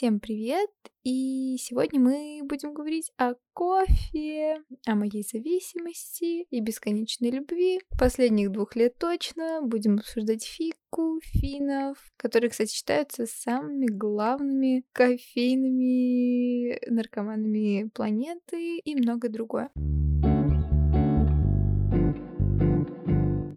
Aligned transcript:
Всем 0.00 0.18
привет! 0.18 0.70
И 1.04 1.58
сегодня 1.60 2.00
мы 2.00 2.40
будем 2.44 2.72
говорить 2.72 3.12
о 3.18 3.34
кофе, 3.52 4.64
о 4.86 4.94
моей 4.94 5.22
зависимости 5.22 6.44
и 6.44 6.60
бесконечной 6.62 7.28
любви. 7.28 7.82
Последних 7.98 8.50
двух 8.50 8.76
лет 8.76 8.96
точно 8.96 9.60
будем 9.60 9.96
обсуждать 9.96 10.42
фику, 10.42 11.20
финов, 11.22 11.98
которые, 12.16 12.48
кстати, 12.48 12.72
считаются 12.72 13.26
самыми 13.26 13.88
главными 13.88 14.86
кофейными 14.92 16.80
наркоманами 16.90 17.90
планеты 17.92 18.78
и 18.78 18.94
многое 18.94 19.30
другое. 19.30 19.70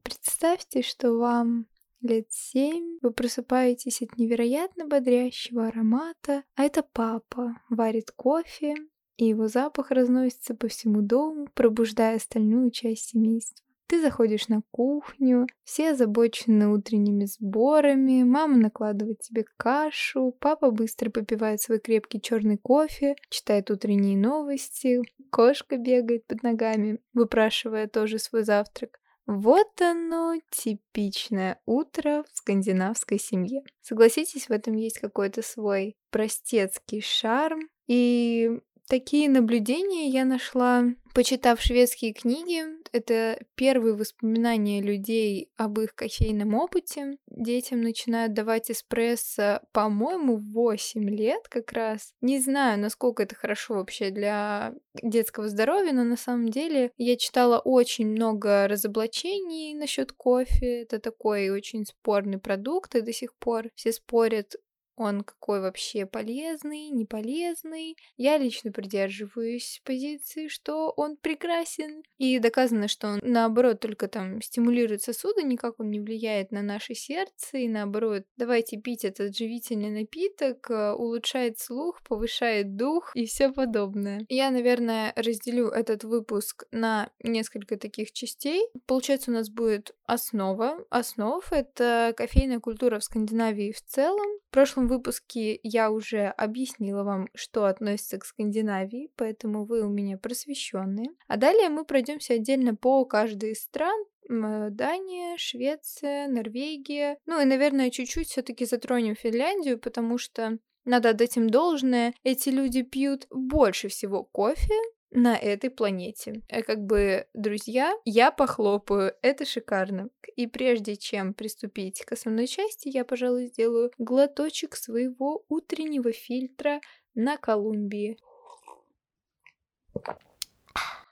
Представьте, 0.03 0.81
что 0.81 1.13
вам 1.17 1.67
лет 2.03 2.27
семь, 2.29 2.97
вы 3.01 3.11
просыпаетесь 3.11 4.01
от 4.01 4.17
невероятно 4.17 4.85
бодрящего 4.85 5.67
аромата, 5.67 6.43
а 6.55 6.63
это 6.63 6.83
папа 6.83 7.55
варит 7.69 8.11
кофе, 8.11 8.75
и 9.17 9.25
его 9.25 9.47
запах 9.47 9.91
разносится 9.91 10.55
по 10.55 10.67
всему 10.67 11.01
дому, 11.01 11.47
пробуждая 11.53 12.17
остальную 12.17 12.71
часть 12.71 13.09
семейства. 13.09 13.63
Ты 13.87 14.01
заходишь 14.01 14.47
на 14.47 14.63
кухню, 14.71 15.45
все 15.63 15.91
озабочены 15.91 16.69
утренними 16.69 17.25
сборами, 17.25 18.23
мама 18.23 18.57
накладывает 18.57 19.19
тебе 19.19 19.45
кашу, 19.57 20.35
папа 20.39 20.71
быстро 20.71 21.11
попивает 21.11 21.61
свой 21.61 21.79
крепкий 21.79 22.19
черный 22.19 22.57
кофе, 22.57 23.15
читает 23.29 23.69
утренние 23.69 24.17
новости, 24.17 25.01
кошка 25.29 25.77
бегает 25.77 26.25
под 26.25 26.41
ногами, 26.41 26.99
выпрашивая 27.13 27.87
тоже 27.87 28.17
свой 28.17 28.43
завтрак. 28.43 28.99
Вот 29.25 29.81
оно, 29.81 30.35
типичное 30.49 31.59
утро 31.65 32.25
в 32.31 32.37
скандинавской 32.37 33.19
семье. 33.19 33.63
Согласитесь, 33.81 34.49
в 34.49 34.51
этом 34.51 34.75
есть 34.75 34.99
какой-то 34.99 35.41
свой 35.41 35.95
простецкий 36.11 37.01
шарм. 37.01 37.69
И 37.87 38.59
Такие 38.87 39.29
наблюдения 39.29 40.09
я 40.09 40.25
нашла, 40.25 40.83
почитав 41.13 41.61
шведские 41.61 42.13
книги. 42.13 42.63
Это 42.93 43.39
первые 43.55 43.95
воспоминания 43.95 44.79
людей 44.79 45.49
об 45.57 45.79
их 45.79 45.95
кофейном 45.95 46.53
опыте. 46.53 47.17
Детям 47.27 47.81
начинают 47.81 48.33
давать 48.33 48.69
эспрессо, 48.69 49.61
по-моему, 49.71 50.37
в 50.37 50.53
8 50.53 51.09
лет 51.09 51.47
как 51.49 51.71
раз. 51.71 52.13
Не 52.21 52.39
знаю, 52.39 52.79
насколько 52.79 53.23
это 53.23 53.33
хорошо 53.33 53.73
вообще 53.73 54.11
для 54.11 54.75
детского 55.01 55.49
здоровья, 55.49 55.91
но 55.91 56.03
на 56.03 56.17
самом 56.17 56.49
деле 56.49 56.91
я 56.97 57.17
читала 57.17 57.57
очень 57.57 58.07
много 58.07 58.67
разоблачений 58.67 59.73
насчет 59.73 60.11
кофе. 60.11 60.83
Это 60.83 60.99
такой 60.99 61.49
очень 61.49 61.85
спорный 61.85 62.37
продукт, 62.37 62.93
и 62.95 63.01
до 63.01 63.11
сих 63.11 63.35
пор 63.37 63.69
все 63.73 63.91
спорят, 63.91 64.55
он 64.95 65.23
какой 65.23 65.61
вообще 65.61 66.05
полезный, 66.05 66.89
не 66.89 67.05
полезный. 67.05 67.97
Я 68.17 68.37
лично 68.37 68.71
придерживаюсь 68.71 69.81
позиции, 69.83 70.47
что 70.47 70.89
он 70.95 71.17
прекрасен. 71.17 72.03
И 72.17 72.39
доказано, 72.39 72.87
что 72.87 73.07
он 73.07 73.19
наоборот 73.23 73.79
только 73.79 74.07
там 74.07 74.41
стимулирует 74.41 75.01
сосуды, 75.01 75.43
никак 75.43 75.79
он 75.79 75.89
не 75.89 75.99
влияет 75.99 76.51
на 76.51 76.61
наше 76.61 76.93
сердце. 76.93 77.57
И 77.57 77.67
наоборот, 77.67 78.23
давайте 78.37 78.77
пить 78.77 79.05
этот 79.05 79.35
живительный 79.35 79.89
напиток, 79.89 80.69
э, 80.69 80.93
улучшает 80.93 81.59
слух, 81.59 82.01
повышает 82.03 82.75
дух 82.75 83.11
и 83.15 83.25
все 83.25 83.51
подобное. 83.51 84.25
Я, 84.29 84.51
наверное, 84.51 85.13
разделю 85.15 85.67
этот 85.67 86.03
выпуск 86.03 86.65
на 86.71 87.09
несколько 87.23 87.77
таких 87.77 88.11
частей. 88.11 88.67
Получается, 88.85 89.31
у 89.31 89.33
нас 89.33 89.49
будет 89.49 89.95
основа. 90.05 90.85
Основ— 90.89 91.45
это 91.51 92.13
кофейная 92.15 92.59
культура 92.59 92.99
в 92.99 93.03
Скандинавии 93.03 93.71
в 93.71 93.81
целом. 93.81 94.39
В 94.49 94.53
прошлом 94.53 94.82
прошлом 94.83 94.87
выпуске 94.87 95.59
я 95.63 95.91
уже 95.91 96.27
объяснила 96.27 97.03
вам, 97.03 97.27
что 97.33 97.65
относится 97.65 98.17
к 98.17 98.25
Скандинавии, 98.25 99.11
поэтому 99.15 99.65
вы 99.65 99.81
у 99.81 99.89
меня 99.89 100.17
просвещенные. 100.17 101.09
А 101.27 101.37
далее 101.37 101.69
мы 101.69 101.85
пройдемся 101.85 102.33
отдельно 102.33 102.75
по 102.75 103.05
каждой 103.05 103.51
из 103.51 103.63
стран, 103.63 104.05
Дания, 104.29 105.37
Швеция, 105.37 106.27
Норвегия. 106.27 107.17
Ну 107.25 107.41
и, 107.41 107.45
наверное, 107.45 107.89
чуть-чуть 107.89 108.27
все-таки 108.27 108.65
затронем 108.65 109.15
Финляндию, 109.15 109.79
потому 109.79 110.17
что 110.17 110.57
надо 110.85 111.09
отдать 111.09 111.37
им 111.37 111.49
должное. 111.49 112.13
Эти 112.23 112.49
люди 112.49 112.83
пьют 112.83 113.27
больше 113.29 113.87
всего 113.87 114.23
кофе, 114.23 114.73
на 115.13 115.37
этой 115.37 115.69
планете. 115.69 116.41
А 116.49 116.61
как 116.61 116.79
бы, 116.79 117.27
друзья, 117.33 117.93
я 118.05 118.31
похлопаю, 118.31 119.13
это 119.21 119.45
шикарно. 119.45 120.09
И 120.35 120.47
прежде 120.47 120.95
чем 120.95 121.33
приступить 121.33 122.03
к 122.03 122.11
основной 122.11 122.47
части, 122.47 122.89
я, 122.89 123.05
пожалуй, 123.05 123.47
сделаю 123.47 123.91
глоточек 123.97 124.75
своего 124.75 125.45
утреннего 125.49 126.11
фильтра 126.11 126.81
на 127.13 127.37
Колумбии. 127.37 128.17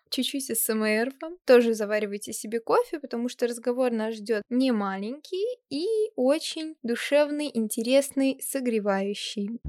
Чуть-чуть 0.09 0.57
СМР 0.57 1.13
вам. 1.21 1.37
Тоже 1.45 1.73
заваривайте 1.73 2.33
себе 2.33 2.59
кофе, 2.59 2.99
потому 2.99 3.29
что 3.29 3.47
разговор 3.47 3.91
нас 3.91 4.15
ждет 4.15 4.43
не 4.49 4.71
маленький 4.73 5.45
и 5.69 5.85
очень 6.17 6.75
душевный, 6.83 7.49
интересный, 7.53 8.37
согревающий. 8.41 9.61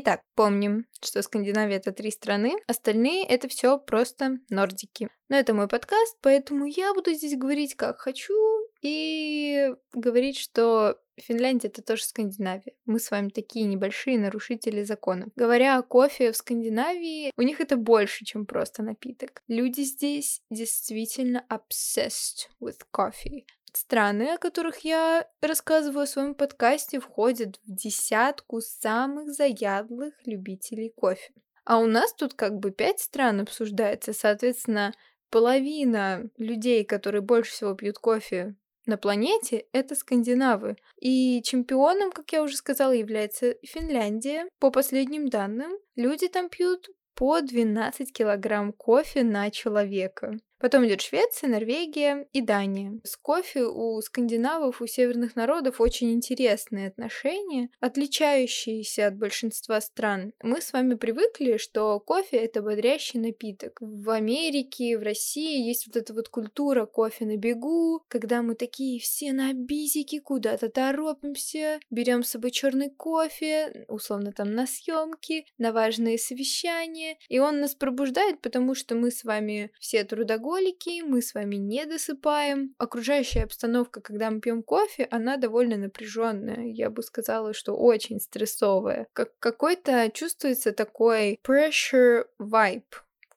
Итак, 0.00 0.22
помним, 0.36 0.86
что 1.02 1.22
Скандинавия 1.22 1.78
это 1.78 1.90
три 1.90 2.12
страны, 2.12 2.52
остальные 2.68 3.24
это 3.24 3.48
все 3.48 3.78
просто 3.80 4.38
нордики. 4.48 5.08
Но 5.28 5.36
это 5.36 5.52
мой 5.52 5.68
подкаст, 5.68 6.16
поэтому 6.22 6.64
я 6.64 6.94
буду 6.94 7.12
здесь 7.12 7.36
говорить 7.36 7.74
как 7.74 8.00
хочу 8.00 8.34
и 8.80 9.74
говорить, 9.92 10.38
что 10.38 10.98
Финляндия 11.16 11.68
это 11.68 11.82
тоже 11.82 12.04
Скандинавия. 12.04 12.74
Мы 12.86 12.98
с 12.98 13.10
вами 13.10 13.28
такие 13.28 13.66
небольшие 13.66 14.18
нарушители 14.18 14.84
законов. 14.84 15.30
Говоря 15.36 15.78
о 15.78 15.82
кофе 15.82 16.32
в 16.32 16.36
Скандинавии, 16.36 17.32
у 17.36 17.42
них 17.42 17.60
это 17.60 17.76
больше, 17.76 18.24
чем 18.24 18.46
просто 18.46 18.82
напиток. 18.82 19.42
Люди 19.48 19.82
здесь 19.82 20.40
действительно 20.48 21.44
obsessed 21.50 22.48
with 22.60 22.78
coffee. 22.92 23.44
Страны, 23.74 24.34
о 24.34 24.38
которых 24.38 24.78
я 24.78 25.28
рассказываю 25.42 26.06
в 26.06 26.10
своем 26.10 26.34
подкасте, 26.34 27.00
входят 27.00 27.60
в 27.64 27.74
десятку 27.74 28.60
самых 28.60 29.32
заядлых 29.32 30.14
любителей 30.24 30.90
кофе. 30.96 31.32
А 31.64 31.78
у 31.78 31.86
нас 31.86 32.14
тут 32.14 32.32
как 32.32 32.58
бы 32.58 32.70
пять 32.70 33.00
стран 33.00 33.40
обсуждается, 33.40 34.14
соответственно, 34.14 34.94
половина 35.30 36.30
людей, 36.36 36.84
которые 36.84 37.22
больше 37.22 37.52
всего 37.52 37.74
пьют 37.74 37.98
кофе 37.98 38.56
на 38.86 38.96
планете, 38.96 39.66
это 39.72 39.94
скандинавы. 39.94 40.76
И 41.00 41.42
чемпионом, 41.42 42.10
как 42.10 42.32
я 42.32 42.42
уже 42.42 42.56
сказала, 42.56 42.92
является 42.92 43.54
Финляндия. 43.62 44.48
По 44.58 44.70
последним 44.70 45.28
данным, 45.28 45.72
люди 45.94 46.28
там 46.28 46.48
пьют 46.48 46.88
по 47.14 47.40
12 47.40 48.12
килограмм 48.12 48.72
кофе 48.72 49.24
на 49.24 49.50
человека. 49.50 50.38
Потом 50.58 50.86
идет 50.86 51.00
Швеция, 51.00 51.48
Норвегия 51.48 52.26
и 52.32 52.40
Дания. 52.40 53.00
С 53.04 53.16
кофе 53.16 53.64
у 53.64 54.00
скандинавов, 54.00 54.82
у 54.82 54.86
северных 54.86 55.36
народов 55.36 55.80
очень 55.80 56.12
интересные 56.12 56.88
отношения, 56.88 57.70
отличающиеся 57.80 59.06
от 59.06 59.16
большинства 59.16 59.80
стран. 59.80 60.32
Мы 60.42 60.60
с 60.60 60.72
вами 60.72 60.94
привыкли, 60.94 61.58
что 61.58 62.00
кофе 62.00 62.38
это 62.38 62.60
бодрящий 62.60 63.20
напиток. 63.20 63.78
В 63.80 64.10
Америке, 64.10 64.98
в 64.98 65.02
России 65.02 65.64
есть 65.64 65.86
вот 65.86 65.96
эта 65.96 66.12
вот 66.12 66.28
культура 66.28 66.86
кофе 66.86 67.24
на 67.24 67.36
бегу, 67.36 68.02
когда 68.08 68.42
мы 68.42 68.56
такие 68.56 68.98
все 69.00 69.32
на 69.32 69.52
бизике 69.52 70.20
куда-то 70.20 70.68
торопимся, 70.68 71.78
берем 71.90 72.24
с 72.24 72.30
собой 72.30 72.50
черный 72.50 72.90
кофе, 72.90 73.84
условно 73.88 74.32
там 74.32 74.52
на 74.54 74.66
съемки, 74.66 75.46
на 75.56 75.72
важные 75.72 76.18
совещания, 76.18 77.16
и 77.28 77.38
он 77.38 77.60
нас 77.60 77.76
пробуждает, 77.76 78.40
потому 78.40 78.74
что 78.74 78.96
мы 78.96 79.12
с 79.12 79.22
вами 79.22 79.70
все 79.78 80.02
трудоголики, 80.02 80.47
алкоголики, 80.48 81.02
мы 81.02 81.20
с 81.20 81.34
вами 81.34 81.56
не 81.56 81.84
досыпаем. 81.86 82.74
Окружающая 82.78 83.44
обстановка, 83.44 84.00
когда 84.00 84.30
мы 84.30 84.40
пьем 84.40 84.62
кофе, 84.62 85.06
она 85.10 85.36
довольно 85.36 85.76
напряженная. 85.76 86.66
Я 86.66 86.90
бы 86.90 87.02
сказала, 87.02 87.52
что 87.52 87.74
очень 87.74 88.20
стрессовая. 88.20 89.06
Как 89.12 89.38
какой-то 89.38 90.10
чувствуется 90.12 90.72
такой 90.72 91.38
pressure 91.46 92.24
vibe 92.40 92.84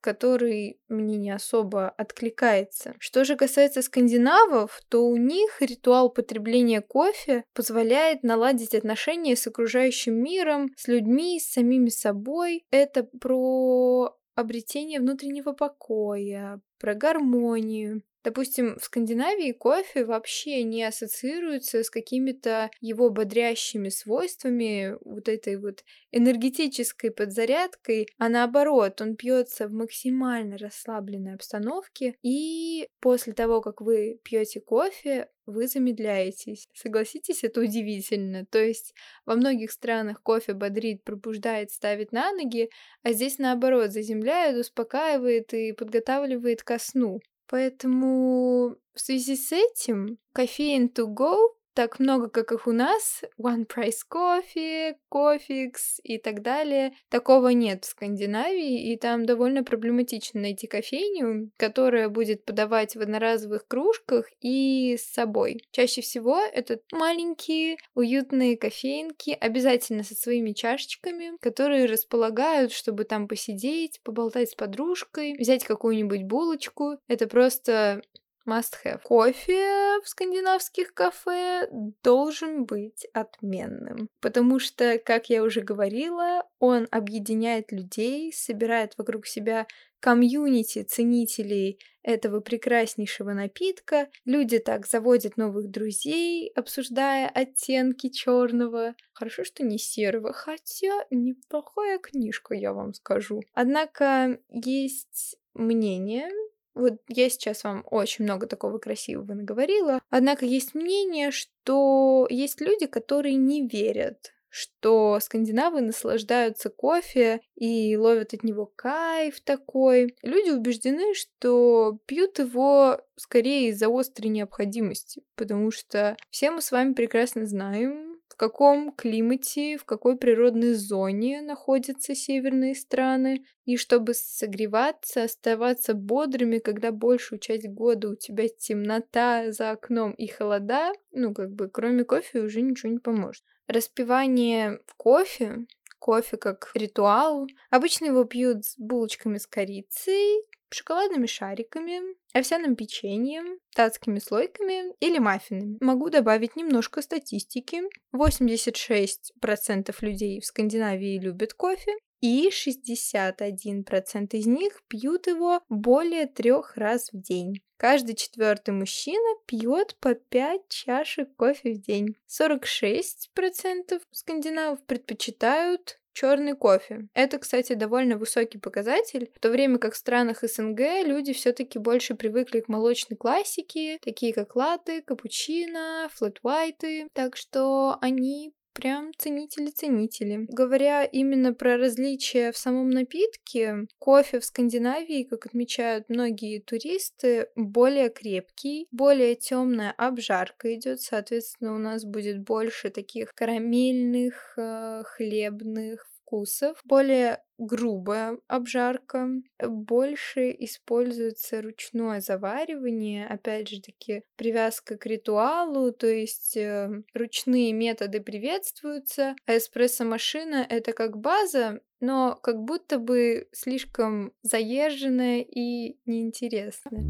который 0.04 0.80
мне 0.90 1.16
не 1.18 1.30
особо 1.30 1.90
откликается. 1.90 2.96
Что 2.98 3.24
же 3.24 3.36
касается 3.36 3.84
скандинавов, 3.84 4.82
то 4.90 5.06
у 5.06 5.16
них 5.16 5.62
ритуал 5.62 6.10
потребления 6.10 6.82
кофе 6.82 7.44
позволяет 7.54 8.24
наладить 8.24 8.74
отношения 8.74 9.36
с 9.36 9.46
окружающим 9.46 10.16
миром, 10.16 10.72
с 10.76 10.88
людьми, 10.88 11.40
с 11.40 11.52
самими 11.52 11.90
собой. 11.90 12.66
Это 12.72 13.04
про 13.04 14.18
обретение 14.36 15.00
внутреннего 15.00 15.54
покоя, 15.54 16.62
про 16.80 16.96
гармонию. 16.96 18.04
Допустим, 18.24 18.78
в 18.78 18.84
Скандинавии 18.84 19.52
кофе 19.52 20.06
вообще 20.06 20.64
не 20.64 20.84
ассоциируется 20.84 21.84
с 21.84 21.90
какими-то 21.90 22.70
его 22.80 23.10
бодрящими 23.10 23.90
свойствами, 23.90 24.96
вот 25.04 25.28
этой 25.28 25.58
вот 25.58 25.84
энергетической 26.12 27.10
подзарядкой, 27.10 28.08
а 28.20 28.30
наоборот, 28.30 29.02
он 29.02 29.16
пьется 29.16 29.68
в 29.68 29.72
максимально 29.72 30.58
расслабленной 30.60 31.34
обстановке, 31.34 32.16
и 32.22 32.88
после 33.00 33.34
того, 33.34 33.60
как 33.62 33.82
вы 33.82 34.20
пьете 34.24 34.60
кофе, 34.60 35.30
вы 35.52 35.68
замедляетесь. 35.68 36.68
Согласитесь, 36.74 37.44
это 37.44 37.62
удивительно. 37.62 38.46
То 38.46 38.60
есть 38.60 38.94
во 39.26 39.36
многих 39.36 39.72
странах 39.72 40.22
кофе 40.24 40.54
бодрит, 40.54 41.04
пробуждает, 41.04 41.72
ставит 41.72 42.12
на 42.12 42.32
ноги, 42.32 42.70
а 43.04 43.12
здесь 43.12 43.38
наоборот 43.38 43.92
заземляет, 43.92 44.58
успокаивает 44.58 45.54
и 45.54 45.74
подготавливает 45.74 46.64
ко 46.64 46.80
сну. 46.80 47.20
Поэтому 47.48 48.78
в 48.94 49.00
связи 49.00 49.36
с 49.36 49.52
этим 49.52 50.18
кофеин 50.34 50.88
to 50.88 51.06
go 51.14 51.38
так 51.74 52.00
много, 52.00 52.30
как 52.30 52.52
их 52.52 52.68
у 52.68 52.72
нас, 52.72 53.24
One 53.40 53.66
Price 53.68 54.02
Coffee, 54.10 54.96
Coffex 55.12 56.00
и 56.04 56.18
так 56.18 56.42
далее, 56.42 56.94
такого 57.10 57.50
нет 57.50 57.86
в 57.86 57.88
Скандинавии, 57.88 58.92
и 58.92 58.98
там 58.98 59.26
довольно 59.26 59.64
проблематично 59.64 60.42
найти 60.42 60.68
кофейню, 60.68 61.52
которая 61.58 62.10
будет 62.10 62.46
подавать 62.46 62.96
в 62.96 63.02
одноразовых 63.02 63.68
кружках 63.68 64.26
и 64.42 64.98
с 64.98 65.14
собой. 65.14 65.64
Чаще 65.72 66.02
всего 66.02 66.40
это 66.40 66.80
маленькие, 66.92 67.78
уютные 67.96 68.58
кофейнки, 68.58 69.32
обязательно 69.32 70.04
со 70.04 70.16
своими 70.16 70.52
чашечками, 70.52 71.38
которые 71.42 71.86
располагают, 71.86 72.72
чтобы 72.72 73.04
там 73.04 73.28
посидеть, 73.28 74.02
поболтать 74.04 74.50
с 74.50 74.56
подружкой, 74.56 75.36
взять 75.38 75.64
какую-нибудь 75.64 76.24
булочку. 76.24 76.98
Это 77.08 77.28
просто 77.28 78.02
Must 78.48 78.74
have. 78.84 79.02
Кофе 79.04 80.00
в 80.04 80.08
скандинавских 80.08 80.94
кафе 80.94 81.70
должен 82.04 82.66
быть 82.66 83.06
отменным, 83.14 84.10
потому 84.20 84.60
что, 84.60 84.98
как 84.98 85.30
я 85.30 85.44
уже 85.44 85.62
говорила, 85.62 86.44
он 86.60 86.88
объединяет 86.92 87.72
людей, 87.72 88.34
собирает 88.34 88.98
вокруг 88.98 89.28
себя 89.28 89.68
комьюнити 90.02 90.82
ценителей 90.84 91.80
этого 92.02 92.40
прекраснейшего 92.40 93.34
напитка. 93.34 94.10
Люди 94.26 94.58
так 94.58 94.88
заводят 94.88 95.38
новых 95.38 95.70
друзей, 95.70 96.52
обсуждая 96.56 97.30
оттенки 97.30 98.10
черного. 98.10 98.96
Хорошо, 99.14 99.44
что 99.44 99.64
не 99.64 99.78
серого, 99.78 100.34
хотя 100.34 101.06
неплохая 101.12 102.00
книжка, 102.00 102.56
я 102.56 102.74
вам 102.74 102.96
скажу. 102.96 103.42
Однако 103.54 104.40
есть 104.50 105.38
мнение, 105.54 106.30
вот 106.74 106.96
я 107.08 107.30
сейчас 107.30 107.64
вам 107.64 107.86
очень 107.90 108.26
много 108.26 108.48
такого 108.48 108.78
красивого 108.78 109.34
наговорила. 109.34 110.02
Однако 110.10 110.46
есть 110.46 110.74
мнение, 110.74 111.32
что 111.32 112.28
есть 112.30 112.62
люди, 112.62 112.88
которые 112.88 113.36
не 113.36 113.68
верят 113.68 114.32
что 114.52 115.18
скандинавы 115.22 115.80
наслаждаются 115.80 116.70
кофе 116.70 117.40
и 117.56 117.96
ловят 117.96 118.34
от 118.34 118.44
него 118.44 118.66
кайф 118.66 119.40
такой. 119.40 120.14
Люди 120.22 120.50
убеждены, 120.50 121.14
что 121.16 122.00
пьют 122.06 122.38
его 122.38 123.00
скорее 123.16 123.70
из-за 123.70 123.88
острой 123.88 124.30
необходимости, 124.30 125.24
потому 125.36 125.72
что 125.72 126.18
все 126.30 126.52
мы 126.52 126.62
с 126.62 126.72
вами 126.72 126.94
прекрасно 126.94 127.46
знаем, 127.46 128.11
в 128.32 128.38
каком 128.38 128.94
климате, 128.94 129.78
в 129.78 129.84
какой 129.84 130.18
природной 130.18 130.74
зоне 130.74 131.42
находятся 131.42 132.16
северные 132.16 132.76
страны. 132.76 133.44
И 133.66 133.76
чтобы 133.76 134.14
согреваться, 134.14 135.24
оставаться 135.24 135.94
бодрыми, 135.94 136.60
когда 136.60 136.94
большую 136.94 137.40
часть 137.40 137.68
года 137.68 138.12
у 138.12 138.16
тебя 138.16 138.48
темнота 138.48 139.52
за 139.52 139.72
окном 139.72 140.14
и 140.14 140.28
холода, 140.28 140.94
ну, 141.12 141.34
как 141.34 141.52
бы, 141.52 141.68
кроме 141.68 142.06
кофе 142.06 142.40
уже 142.40 142.62
ничего 142.62 142.94
не 142.94 143.00
поможет. 143.00 143.44
Распивание 143.68 144.80
кофе 144.96 145.66
кофе 146.00 146.38
как 146.38 146.72
ритуал. 146.74 147.48
Обычно 147.70 148.06
его 148.06 148.24
пьют 148.24 148.66
с 148.66 148.76
булочками 148.78 149.38
с 149.38 149.46
корицей, 149.46 150.42
шоколадными 150.74 151.26
шариками, 151.26 152.02
овсяным 152.34 152.76
печеньем, 152.76 153.60
татскими 153.76 154.20
слойками 154.20 154.94
или 155.00 155.20
маффинами. 155.20 155.78
Могу 155.82 156.10
добавить 156.10 156.56
немножко 156.56 157.02
статистики. 157.02 157.82
86% 158.16 159.96
людей 160.02 160.40
в 160.40 160.46
Скандинавии 160.46 161.20
любят 161.20 161.54
кофе, 161.54 161.92
и 162.22 162.50
61% 162.50 164.34
из 164.34 164.46
них 164.46 164.84
пьют 164.88 165.28
его 165.28 165.62
более 165.70 166.28
трех 166.28 166.78
раз 166.78 167.10
в 167.12 167.20
день. 167.20 167.62
Каждый 167.78 168.16
четвертый 168.16 168.76
мужчина 168.76 169.36
пьет 169.48 169.98
по 170.00 170.14
5 170.14 170.70
чашек 170.70 171.36
кофе 171.36 171.74
в 171.74 171.82
день. 171.82 172.16
46% 172.30 174.02
скандинавов 174.12 174.86
предпочитают 174.86 176.00
черный 176.14 176.56
кофе. 176.56 177.08
Это, 177.14 177.38
кстати, 177.40 177.74
довольно 177.74 178.18
высокий 178.18 178.58
показатель, 178.58 179.32
в 179.36 179.40
то 179.40 179.50
время 179.50 179.78
как 179.78 179.94
в 179.94 179.98
странах 179.98 180.44
СНГ 180.44 180.80
люди 181.06 181.34
все-таки 181.34 181.80
больше 181.80 182.16
привыкли 182.16 182.60
к 182.62 182.68
молочной 182.68 183.18
классике, 183.18 183.98
такие 184.02 184.34
как 184.34 184.56
латте, 184.56 185.02
капучино, 185.02 186.10
флэт-вайты, 186.14 187.08
так 187.14 187.36
что 187.36 187.98
они 188.02 188.54
Прям 188.74 189.12
ценители-ценители. 189.18 190.46
Говоря 190.48 191.04
именно 191.04 191.54
про 191.54 191.78
различия 191.78 192.52
в 192.54 192.58
самом 192.58 192.90
напитке, 192.90 193.86
кофе 194.00 194.40
в 194.40 194.46
Скандинавии, 194.46 195.24
как 195.24 195.46
отмечают 195.46 196.08
многие 196.08 196.60
туристы, 196.60 197.48
более 197.56 198.10
крепкий, 198.10 198.88
более 198.92 199.36
темная 199.36 199.94
обжарка 199.98 200.74
идет, 200.74 201.02
соответственно, 201.02 201.76
у 201.76 201.80
нас 201.80 202.06
будет 202.06 202.42
больше 202.42 202.90
таких 202.90 203.34
карамельных, 203.34 204.54
э, 204.58 205.04
хлебных, 205.06 206.08
вкусов, 206.32 206.80
более 206.86 207.44
грубая 207.58 208.38
обжарка, 208.48 209.28
больше 209.62 210.56
используется 210.60 211.62
ручное 211.62 212.22
заваривание, 212.22 213.28
опять 213.28 213.68
же 213.68 213.82
таки 213.82 214.24
привязка 214.38 214.98
к 214.98 215.06
ритуалу, 215.06 215.92
то 215.92 216.08
есть 216.08 216.56
э, 216.56 216.90
ручные 217.14 217.74
методы 217.74 218.22
приветствуются, 218.22 219.36
а 219.46 219.58
эспрессо-машина 219.58 220.66
это 220.68 220.94
как 220.94 221.18
база, 221.18 221.82
но 222.00 222.40
как 222.42 222.58
будто 222.64 222.98
бы 222.98 223.50
слишком 223.52 224.34
заезженная 224.42 225.42
и 225.42 225.98
неинтересная. 226.06 227.06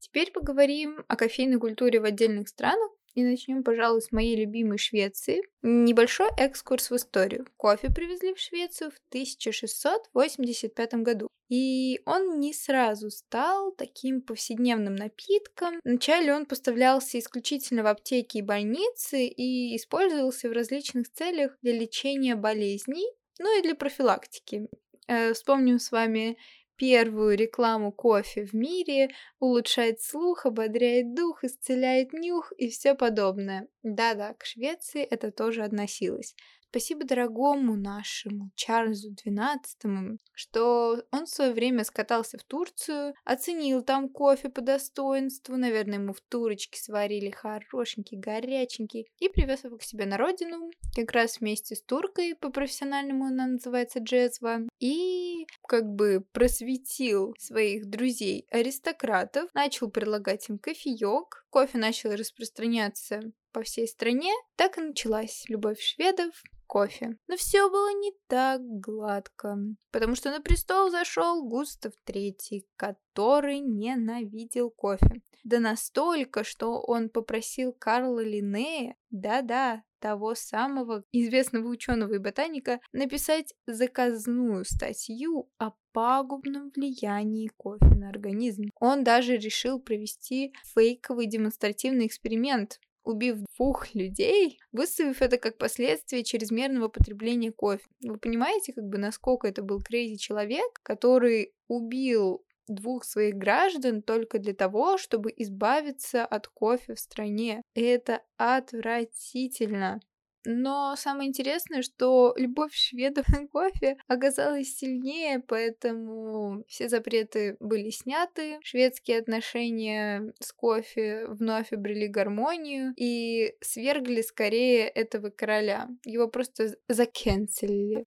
Теперь 0.00 0.32
поговорим 0.32 1.04
о 1.08 1.16
кофейной 1.16 1.58
культуре 1.58 2.00
в 2.00 2.04
отдельных 2.04 2.48
странах. 2.48 2.95
И 3.16 3.24
начнем, 3.24 3.64
пожалуй, 3.64 4.02
с 4.02 4.12
моей 4.12 4.36
любимой 4.36 4.76
Швеции. 4.76 5.40
Небольшой 5.62 6.28
экскурс 6.36 6.90
в 6.90 6.96
историю. 6.96 7.46
Кофе 7.56 7.88
привезли 7.90 8.34
в 8.34 8.38
Швецию 8.38 8.90
в 8.90 9.00
1685 9.08 10.94
году. 10.96 11.28
И 11.48 12.02
он 12.04 12.38
не 12.40 12.52
сразу 12.52 13.10
стал 13.10 13.72
таким 13.72 14.20
повседневным 14.20 14.94
напитком. 14.94 15.80
Вначале 15.82 16.34
он 16.34 16.44
поставлялся 16.44 17.18
исключительно 17.18 17.84
в 17.84 17.86
аптеки 17.86 18.36
и 18.38 18.42
больницы 18.42 19.24
и 19.26 19.74
использовался 19.76 20.50
в 20.50 20.52
различных 20.52 21.10
целях 21.10 21.56
для 21.62 21.72
лечения 21.72 22.36
болезней, 22.36 23.06
ну 23.38 23.58
и 23.58 23.62
для 23.62 23.74
профилактики. 23.74 24.68
Э, 25.08 25.32
вспомним 25.32 25.78
с 25.78 25.90
вами 25.90 26.36
первую 26.76 27.36
рекламу 27.36 27.92
кофе 27.92 28.44
в 28.46 28.52
мире, 28.54 29.10
улучшает 29.38 30.00
слух, 30.00 30.46
ободряет 30.46 31.14
дух, 31.14 31.44
исцеляет 31.44 32.12
нюх 32.12 32.52
и 32.56 32.68
все 32.70 32.94
подобное. 32.94 33.68
Да-да, 33.82 34.34
к 34.34 34.44
Швеции 34.44 35.02
это 35.02 35.30
тоже 35.30 35.62
относилось. 35.62 36.34
Спасибо 36.70 37.04
дорогому 37.04 37.74
нашему 37.76 38.50
Чарльзу 38.54 39.12
XII, 39.12 40.18
что 40.34 41.02
он 41.10 41.24
в 41.24 41.28
свое 41.28 41.52
время 41.52 41.84
скатался 41.84 42.36
в 42.38 42.44
Турцию, 42.44 43.14
оценил 43.24 43.82
там 43.82 44.08
кофе 44.08 44.50
по 44.50 44.60
достоинству, 44.60 45.56
наверное, 45.56 45.98
ему 45.98 46.12
в 46.12 46.20
турочке 46.20 46.78
сварили 46.78 47.30
хорошенький, 47.30 48.16
горяченький, 48.16 49.06
и 49.18 49.28
привез 49.28 49.64
его 49.64 49.78
к 49.78 49.82
себе 49.82 50.04
на 50.06 50.18
родину, 50.18 50.70
как 50.94 51.12
раз 51.12 51.40
вместе 51.40 51.76
с 51.76 51.82
туркой, 51.82 52.34
по-профессиональному 52.34 53.26
она 53.26 53.46
называется 53.46 54.00
джезва, 54.00 54.60
и 54.78 55.46
как 55.66 55.86
бы 55.86 56.26
просветил 56.32 57.34
своих 57.38 57.86
друзей-аристократов, 57.88 59.48
начал 59.54 59.90
предлагать 59.90 60.48
им 60.48 60.58
кофеек, 60.58 61.46
кофе 61.48 61.78
начал 61.78 62.10
распространяться 62.12 63.20
по 63.52 63.62
всей 63.62 63.88
стране, 63.88 64.32
так 64.56 64.76
и 64.76 64.82
началась 64.82 65.44
любовь 65.48 65.80
шведов 65.80 66.34
кофе. 66.66 67.16
Но 67.28 67.36
все 67.36 67.70
было 67.70 67.92
не 67.94 68.12
так 68.26 68.60
гладко, 68.62 69.58
потому 69.90 70.14
что 70.14 70.30
на 70.30 70.40
престол 70.40 70.90
зашел 70.90 71.46
Густав 71.48 71.92
III, 72.06 72.62
который 72.76 73.60
ненавидел 73.60 74.70
кофе. 74.70 75.22
Да 75.44 75.60
настолько, 75.60 76.42
что 76.44 76.80
он 76.80 77.08
попросил 77.08 77.72
Карла 77.72 78.20
Линнея, 78.20 78.96
да-да, 79.10 79.84
того 80.00 80.34
самого 80.34 81.04
известного 81.12 81.68
ученого 81.68 82.14
и 82.14 82.18
ботаника, 82.18 82.80
написать 82.92 83.54
заказную 83.66 84.64
статью 84.64 85.50
о 85.58 85.72
пагубном 85.92 86.70
влиянии 86.74 87.48
кофе 87.56 87.86
на 87.86 88.10
организм. 88.10 88.70
Он 88.78 89.04
даже 89.04 89.36
решил 89.36 89.80
провести 89.80 90.52
фейковый 90.74 91.26
демонстративный 91.26 92.06
эксперимент, 92.06 92.78
убив 93.06 93.38
двух 93.56 93.94
людей, 93.94 94.58
выставив 94.72 95.22
это 95.22 95.38
как 95.38 95.58
последствие 95.58 96.24
чрезмерного 96.24 96.88
потребления 96.88 97.52
кофе. 97.52 97.84
Вы 98.02 98.18
понимаете, 98.18 98.72
как 98.72 98.84
бы, 98.84 98.98
насколько 98.98 99.46
это 99.48 99.62
был 99.62 99.80
крейзи 99.80 100.16
человек, 100.16 100.80
который 100.82 101.52
убил 101.68 102.44
двух 102.68 103.04
своих 103.04 103.36
граждан 103.36 104.02
только 104.02 104.38
для 104.38 104.52
того, 104.52 104.98
чтобы 104.98 105.32
избавиться 105.36 106.26
от 106.26 106.48
кофе 106.48 106.94
в 106.94 107.00
стране. 107.00 107.62
Это 107.74 108.22
отвратительно. 108.36 110.00
Но 110.48 110.94
самое 110.96 111.28
интересное, 111.28 111.82
что 111.82 112.32
любовь 112.36 112.72
шведов 112.72 113.26
к 113.26 113.50
кофе 113.50 113.96
оказалась 114.06 114.76
сильнее, 114.76 115.40
поэтому 115.40 116.62
все 116.68 116.88
запреты 116.88 117.56
были 117.58 117.90
сняты, 117.90 118.60
шведские 118.62 119.18
отношения 119.18 120.32
с 120.38 120.52
кофе 120.52 121.26
вновь 121.26 121.72
обрели 121.72 122.06
гармонию 122.06 122.94
и 122.96 123.56
свергли 123.60 124.22
скорее 124.22 124.86
этого 124.86 125.30
короля. 125.30 125.88
Его 126.04 126.28
просто 126.28 126.76
закенселили. 126.86 128.04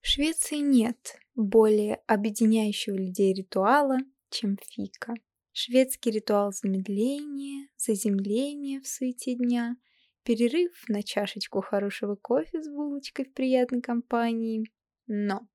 В 0.00 0.06
Швеции 0.06 0.58
нет 0.58 1.18
более 1.34 1.96
объединяющего 2.06 2.94
людей 2.94 3.34
ритуала, 3.34 3.98
чем 4.30 4.56
фика. 4.62 5.14
Шведский 5.56 6.10
ритуал 6.10 6.50
замедления, 6.50 7.68
заземления 7.76 8.80
в 8.80 8.88
суете 8.88 9.36
дня, 9.36 9.76
перерыв 10.24 10.72
на 10.88 11.04
чашечку 11.04 11.60
хорошего 11.60 12.16
кофе 12.16 12.60
с 12.60 12.68
булочкой 12.68 13.26
в 13.26 13.32
приятной 13.32 13.80
компании. 13.80 14.64
Но, 15.06 15.46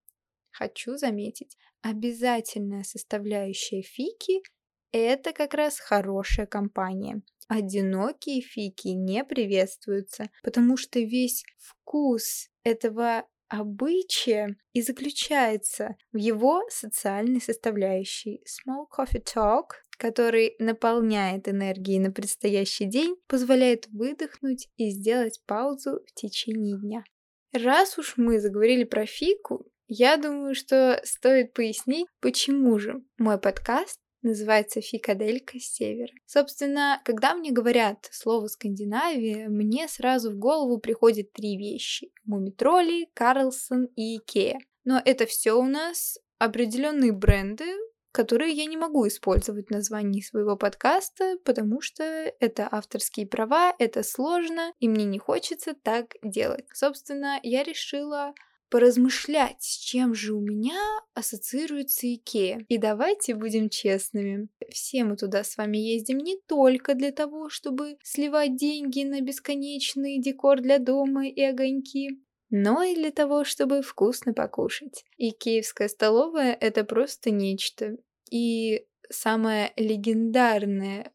хочу 0.52 0.96
заметить, 0.96 1.58
обязательная 1.82 2.84
составляющая 2.84 3.82
фики– 3.82 4.42
это 4.94 5.34
как 5.34 5.54
раз 5.54 5.80
хорошая 5.80 6.46
компания. 6.46 7.22
Одинокие 7.50 8.40
фики 8.40 8.88
не 8.88 9.26
приветствуются, 9.26 10.30
потому 10.44 10.78
что 10.78 11.02
весь 11.02 11.44
вкус 11.58 12.50
этого 12.64 13.28
обычая 13.50 14.56
и 14.72 14.82
заключается 14.82 15.98
в 16.14 16.18
его 16.18 16.62
социальной 16.70 17.42
составляющей. 17.42 18.42
Small 18.46 18.86
Coffee 18.90 19.22
Talk 19.22 19.89
который 20.00 20.56
наполняет 20.58 21.48
энергией 21.48 22.00
на 22.00 22.12
предстоящий 22.12 22.86
день, 22.86 23.16
позволяет 23.28 23.88
выдохнуть 23.90 24.70
и 24.78 24.90
сделать 24.90 25.42
паузу 25.46 26.00
в 26.08 26.14
течение 26.14 26.80
дня. 26.80 27.04
Раз 27.52 27.98
уж 28.00 28.16
мы 28.18 28.40
заговорили 28.40 28.86
про 28.86 29.06
фику, 29.06 29.66
я 29.88 30.18
думаю, 30.18 30.54
что 30.54 31.02
стоит 31.04 31.54
пояснить, 31.54 32.08
почему 32.22 32.78
же 32.78 33.02
мой 33.18 33.40
подкаст 33.40 34.00
называется 34.22 34.82
«Фикаделька 34.82 35.60
с 35.60 35.64
севера». 35.64 36.14
Собственно, 36.26 37.02
когда 37.06 37.34
мне 37.34 37.52
говорят 37.52 38.08
слово 38.12 38.48
«Скандинавия», 38.48 39.50
мне 39.50 39.88
сразу 39.88 40.32
в 40.32 40.38
голову 40.38 40.80
приходят 40.80 41.34
три 41.34 41.58
вещи. 41.58 42.12
Мумитроли, 42.26 43.08
Карлсон 43.14 43.86
и 43.96 44.18
Икея. 44.18 44.60
Но 44.84 45.02
это 45.04 45.26
все 45.26 45.54
у 45.54 45.66
нас 45.66 46.20
определенные 46.38 47.12
бренды, 47.12 47.66
которые 48.12 48.54
я 48.54 48.66
не 48.66 48.78
могу 48.78 49.08
использовать 49.08 49.68
в 49.68 49.72
названии 49.72 50.22
своего 50.22 50.56
подкаста, 50.56 51.38
потому 51.46 51.82
что 51.82 52.04
это 52.04 52.68
авторские 52.72 53.28
права, 53.28 53.74
это 53.80 54.04
сложно, 54.04 54.74
и 54.80 54.88
мне 54.88 55.06
не 55.06 55.20
хочется 55.20 55.74
так 55.74 56.16
делать. 56.24 56.66
Собственно, 56.74 57.40
я 57.44 57.64
решила 57.64 58.34
поразмышлять, 58.70 59.62
с 59.64 59.78
чем 59.78 60.14
же 60.14 60.34
у 60.34 60.42
меня 60.42 60.80
ассоциируется 61.14 62.14
Икея. 62.14 62.66
И 62.68 62.78
давайте 62.78 63.36
будем 63.36 63.70
честными. 63.70 64.48
Все 64.70 65.04
мы 65.04 65.18
туда 65.18 65.44
с 65.44 65.58
вами 65.58 65.78
ездим 65.78 66.20
не 66.20 66.38
только 66.48 66.94
для 66.94 67.12
того, 67.12 67.50
чтобы 67.50 67.98
сливать 68.04 68.56
деньги 68.56 69.04
на 69.04 69.22
бесконечный 69.22 70.20
декор 70.22 70.62
для 70.62 70.78
дома 70.78 71.28
и 71.28 71.42
огоньки 71.42 72.20
но 72.50 72.84
и 72.84 72.96
для 72.96 73.12
того, 73.12 73.44
чтобы 73.44 73.82
вкусно 73.82 74.34
покушать. 74.34 75.06
И 75.18 75.32
икеевская 75.32 75.88
столовая— 75.88 76.54
это 76.60 76.84
просто 76.84 77.32
нечто. 77.32 77.98
И 78.32 78.86
самое 79.10 79.74
легендарное 79.76 81.12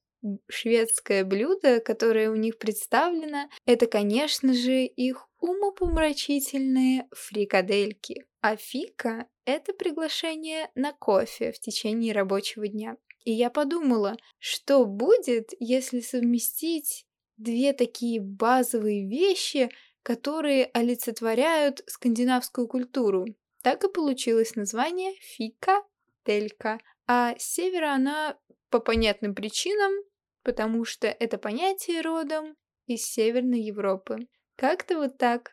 шведское 0.49 1.25
блюдо, 1.25 1.81
которое 1.81 2.31
у 2.31 2.35
них 2.35 2.59
представлено, 2.59 3.49
это, 3.67 3.87
конечно 3.87 4.55
же, 4.55 4.85
их 4.85 5.29
умопомрачительные 5.39 7.07
фрикадельки. 7.13 8.25
А 8.41 8.57
фика— 8.57 9.27
это 9.45 9.75
приглашение 9.75 10.71
на 10.75 10.93
кофе 10.93 11.53
в 11.53 11.61
течение 11.61 12.13
рабочего 12.13 12.67
дня. 12.67 12.97
И 13.25 13.33
я 13.33 13.51
подумала, 13.51 14.17
что 14.39 14.85
будет, 14.85 15.51
если 15.59 16.01
совместить 16.01 17.07
две 17.37 17.73
такие 17.73 18.21
базовые 18.21 19.09
вещи, 19.09 19.71
которые 20.05 20.67
олицетворяют 20.67 21.83
скандинавскую 21.87 22.69
культуру. 22.69 23.27
Так 23.63 23.83
и 23.83 23.89
получилось 23.89 24.55
название 24.55 25.15
фика-телька. 25.21 26.79
А 27.07 27.35
с 27.37 27.43
севера 27.43 27.95
она 27.95 28.37
по 28.69 28.79
понятным 28.79 29.35
причинам, 29.35 29.93
потому 30.43 30.85
что 30.85 31.09
это 31.09 31.39
понятие 31.39 32.03
родом 32.03 32.55
из 32.87 33.07
Северной 33.07 33.63
Европы. 33.63 34.29
Как-то 34.57 34.99
вот 34.99 35.17
так. 35.17 35.53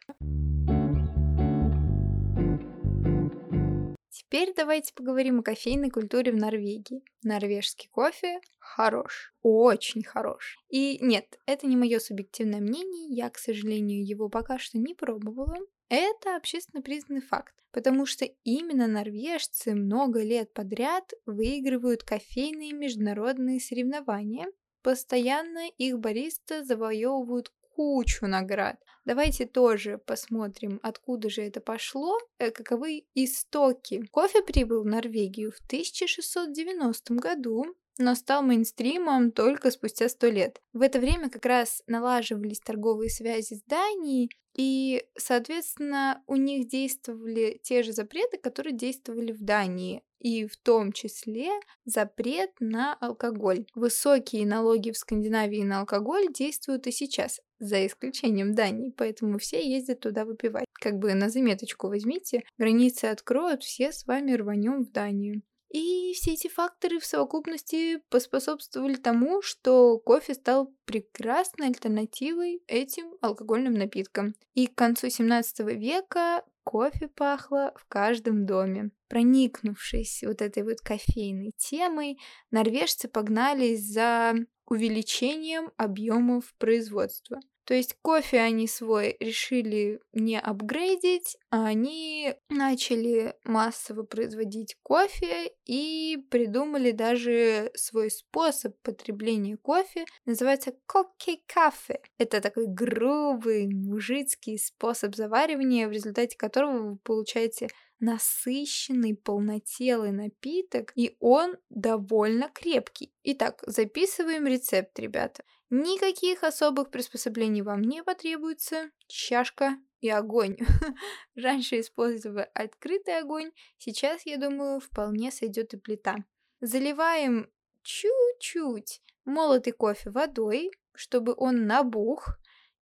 Теперь 4.31 4.53
давайте 4.55 4.93
поговорим 4.93 5.41
о 5.41 5.43
кофейной 5.43 5.89
культуре 5.89 6.31
в 6.31 6.37
Норвегии. 6.37 7.03
Норвежский 7.21 7.89
кофе 7.91 8.39
хорош, 8.59 9.33
очень 9.41 10.03
хорош. 10.03 10.57
И 10.69 10.99
нет, 11.01 11.37
это 11.45 11.67
не 11.67 11.75
мое 11.75 11.99
субъективное 11.99 12.61
мнение, 12.61 13.13
я, 13.13 13.29
к 13.29 13.37
сожалению, 13.37 14.07
его 14.07 14.29
пока 14.29 14.57
что 14.57 14.77
не 14.77 14.93
пробовала. 14.93 15.57
Это 15.89 16.37
общественно 16.37 16.81
признанный 16.81 17.19
факт, 17.19 17.53
потому 17.73 18.05
что 18.05 18.23
именно 18.45 18.87
норвежцы 18.87 19.75
много 19.75 20.23
лет 20.23 20.53
подряд 20.53 21.11
выигрывают 21.25 22.03
кофейные 22.03 22.71
международные 22.71 23.59
соревнования. 23.59 24.47
Постоянно 24.81 25.67
их 25.77 25.99
баристы 25.99 26.63
завоевывают 26.63 27.51
кучу 27.81 28.27
наград. 28.27 28.77
Давайте 29.05 29.47
тоже 29.47 29.97
посмотрим, 29.97 30.79
откуда 30.83 31.29
же 31.31 31.41
это 31.41 31.61
пошло, 31.61 32.15
э, 32.37 32.51
каковы 32.51 33.05
истоки. 33.15 34.05
Кофе 34.11 34.43
прибыл 34.43 34.83
в 34.83 34.85
Норвегию 34.85 35.51
в 35.51 35.59
1690 35.65 37.15
году, 37.15 37.65
но 37.97 38.13
стал 38.13 38.43
мейнстримом 38.43 39.31
только 39.31 39.71
спустя 39.71 40.09
сто 40.09 40.27
лет. 40.27 40.61
В 40.73 40.81
это 40.81 40.99
время 40.99 41.31
как 41.31 41.45
раз 41.45 41.81
налаживались 41.87 42.59
торговые 42.59 43.09
связи 43.09 43.55
с 43.55 43.63
Данией, 43.63 44.29
и, 44.53 45.03
соответственно, 45.17 46.21
у 46.27 46.35
них 46.35 46.67
действовали 46.67 47.59
те 47.63 47.81
же 47.81 47.93
запреты, 47.93 48.37
которые 48.37 48.75
действовали 48.75 49.31
в 49.31 49.41
Дании 49.41 50.03
и 50.19 50.45
в 50.45 50.55
том 50.57 50.91
числе 50.91 51.49
запрет 51.85 52.51
на 52.59 52.93
алкоголь. 52.93 53.65
Высокие 53.73 54.45
налоги 54.45 54.91
в 54.91 54.97
Скандинавии 54.97 55.63
на 55.63 55.79
алкоголь 55.79 56.31
действуют 56.31 56.85
и 56.85 56.91
сейчас, 56.91 57.39
за 57.61 57.85
исключением 57.85 58.53
Дании, 58.53 58.93
поэтому 58.97 59.37
все 59.37 59.65
ездят 59.65 60.01
туда 60.01 60.25
выпивать. 60.25 60.65
Как 60.73 60.97
бы 60.97 61.13
на 61.13 61.29
заметочку 61.29 61.87
возьмите, 61.87 62.43
границы 62.57 63.05
откроют, 63.05 63.63
все 63.63 63.93
с 63.93 64.05
вами 64.05 64.33
рванем 64.33 64.83
в 64.83 64.91
Данию. 64.91 65.43
И 65.69 66.11
все 66.15 66.33
эти 66.33 66.49
факторы 66.49 66.99
в 66.99 67.05
совокупности 67.05 67.99
поспособствовали 68.09 68.95
тому, 68.95 69.41
что 69.41 69.99
кофе 69.99 70.33
стал 70.33 70.73
прекрасной 70.83 71.67
альтернативой 71.67 72.61
этим 72.67 73.13
алкогольным 73.21 73.73
напиткам. 73.73 74.35
И 74.53 74.67
к 74.67 74.75
концу 74.75 75.09
17 75.09 75.59
века 75.77 76.43
кофе 76.63 77.07
пахло 77.07 77.73
в 77.77 77.85
каждом 77.87 78.45
доме. 78.45 78.91
Проникнувшись 79.07 80.23
вот 80.27 80.41
этой 80.41 80.63
вот 80.63 80.81
кофейной 80.81 81.53
темой, 81.55 82.17
норвежцы 82.49 83.07
погнались 83.07 83.85
за 83.85 84.33
увеличением 84.67 85.71
объемов 85.77 86.53
производства. 86.57 87.39
То 87.65 87.73
есть 87.73 87.95
кофе 88.01 88.39
они 88.39 88.67
свой 88.67 89.15
решили 89.19 89.99
не 90.13 90.39
апгрейдить, 90.39 91.37
а 91.49 91.67
они 91.67 92.33
начали 92.49 93.35
массово 93.43 94.03
производить 94.03 94.75
кофе 94.83 95.51
и 95.65 96.17
придумали 96.29 96.91
даже 96.91 97.71
свой 97.75 98.09
способ 98.09 98.75
потребления 98.81 99.57
кофе. 99.57 100.05
Называется 100.25 100.73
коки-кафе. 100.87 102.01
Это 102.17 102.41
такой 102.41 102.65
грубый 102.67 103.67
мужицкий 103.67 104.57
способ 104.57 105.15
заваривания, 105.15 105.87
в 105.87 105.91
результате 105.91 106.37
которого 106.37 106.91
вы 106.91 106.97
получаете 106.97 107.69
насыщенный, 108.01 109.15
полнотелый 109.15 110.11
напиток, 110.11 110.91
и 110.95 111.15
он 111.19 111.55
довольно 111.69 112.49
крепкий. 112.49 113.13
Итак, 113.23 113.63
записываем 113.65 114.45
рецепт, 114.47 114.99
ребята. 114.99 115.43
Никаких 115.69 116.43
особых 116.43 116.89
приспособлений 116.91 117.61
вам 117.61 117.81
не 117.81 118.03
потребуется. 118.03 118.91
Чашка 119.07 119.77
и 120.01 120.09
огонь. 120.09 120.57
Раньше 121.35 121.79
использовали 121.79 122.49
открытый 122.53 123.19
огонь, 123.19 123.51
сейчас, 123.77 124.25
я 124.25 124.37
думаю, 124.37 124.79
вполне 124.79 125.31
сойдет 125.31 125.73
и 125.73 125.77
плита. 125.77 126.17
Заливаем 126.59 127.49
чуть-чуть 127.83 129.01
молотый 129.25 129.73
кофе 129.73 130.09
водой, 130.09 130.71
чтобы 130.93 131.33
он 131.37 131.67
набух. 131.67 132.37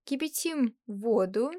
Кипятим 0.05 0.75
воду, 0.88 1.51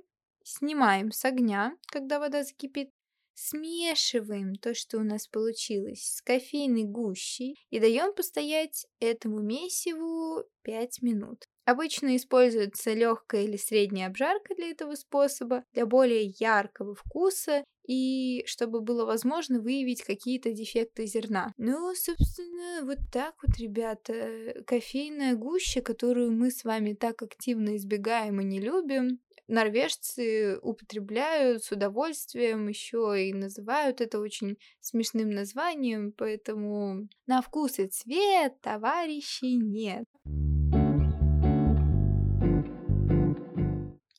снимаем 0.42 1.12
с 1.12 1.24
огня, 1.24 1.76
когда 1.86 2.18
вода 2.18 2.42
закипит, 2.42 2.90
смешиваем 3.34 4.54
то, 4.54 4.74
что 4.74 4.98
у 4.98 5.02
нас 5.02 5.26
получилось, 5.26 6.16
с 6.16 6.22
кофейной 6.22 6.84
гущей 6.84 7.56
и 7.70 7.80
даем 7.80 8.14
постоять 8.14 8.86
этому 9.00 9.40
месиву 9.40 10.44
5 10.62 11.02
минут. 11.02 11.44
Обычно 11.64 12.16
используется 12.16 12.92
легкая 12.92 13.44
или 13.44 13.56
средняя 13.56 14.08
обжарка 14.08 14.54
для 14.54 14.70
этого 14.70 14.94
способа, 14.94 15.64
для 15.72 15.86
более 15.86 16.34
яркого 16.38 16.94
вкуса 16.94 17.64
и 17.86 18.44
чтобы 18.46 18.80
было 18.80 19.04
возможно 19.04 19.60
выявить 19.60 20.02
какие-то 20.02 20.52
дефекты 20.52 21.06
зерна. 21.06 21.52
Ну, 21.56 21.92
собственно, 21.94 22.84
вот 22.84 22.98
так 23.12 23.34
вот, 23.42 23.56
ребята. 23.58 24.62
Кофейная 24.66 25.34
гуща, 25.34 25.80
которую 25.80 26.32
мы 26.32 26.50
с 26.50 26.64
вами 26.64 26.92
так 26.92 27.22
активно 27.22 27.76
избегаем 27.76 28.40
и 28.40 28.44
не 28.44 28.60
любим, 28.60 29.20
норвежцы 29.50 30.58
употребляют 30.62 31.64
с 31.64 31.72
удовольствием 31.72 32.68
еще 32.68 33.28
и 33.28 33.34
называют 33.34 34.00
это 34.00 34.20
очень 34.20 34.56
смешным 34.80 35.30
названием, 35.30 36.12
поэтому 36.12 37.08
на 37.26 37.42
вкус 37.42 37.78
и 37.78 37.86
цвет 37.86 38.60
товарищей 38.60 39.56
нет. 39.56 40.04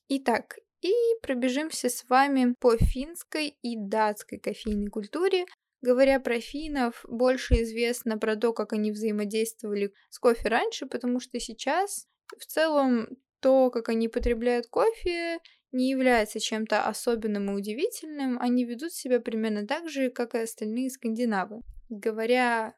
Итак, 0.09 0.57
и 0.81 0.93
пробежимся 1.21 1.89
с 1.89 2.03
вами 2.09 2.53
по 2.59 2.75
финской 2.75 3.55
и 3.61 3.77
датской 3.77 4.39
кофейной 4.39 4.89
культуре. 4.89 5.45
Говоря 5.81 6.19
про 6.19 6.39
финнов, 6.39 7.05
больше 7.07 7.61
известно 7.63 8.17
про 8.17 8.35
то, 8.35 8.53
как 8.53 8.73
они 8.73 8.91
взаимодействовали 8.91 9.93
с 10.09 10.19
кофе 10.19 10.50
раньше, 10.50 10.85
потому 10.85 11.19
что 11.19 11.39
сейчас 11.39 12.07
в 12.38 12.45
целом 12.45 13.07
то, 13.41 13.69
как 13.71 13.89
они 13.89 14.07
потребляют 14.07 14.67
кофе, 14.67 15.39
не 15.71 15.89
является 15.89 16.39
чем-то 16.39 16.83
особенным 16.86 17.51
и 17.51 17.55
удивительным. 17.55 18.38
Они 18.39 18.65
ведут 18.65 18.93
себя 18.93 19.19
примерно 19.19 19.65
так 19.65 19.89
же, 19.89 20.10
как 20.10 20.36
и 20.36 20.39
остальные 20.39 20.89
скандинавы. 20.89 21.62
Говоря 21.89 22.75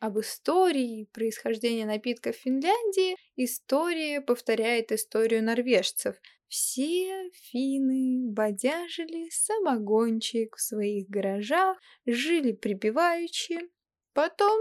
об 0.00 0.18
истории 0.18 1.08
происхождения 1.12 1.86
напитков 1.86 2.36
в 2.36 2.40
Финляндии, 2.40 3.16
история 3.36 4.20
повторяет 4.20 4.92
историю 4.92 5.42
норвежцев. 5.42 6.16
Все 6.48 7.30
финны 7.32 8.30
бодяжили 8.30 9.28
самогончик 9.30 10.56
в 10.56 10.60
своих 10.60 11.08
гаражах, 11.08 11.78
жили 12.06 12.52
припеваючи. 12.52 13.60
Потом 14.12 14.56